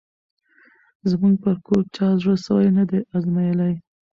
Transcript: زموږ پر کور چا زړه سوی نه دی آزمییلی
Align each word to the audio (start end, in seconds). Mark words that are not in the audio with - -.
زموږ 1.09 1.33
پر 1.43 1.55
کور 1.65 1.83
چا 1.95 2.07
زړه 2.21 2.35
سوی 2.45 2.67
نه 2.77 2.83
دی 2.89 2.99
آزمییلی 3.15 3.73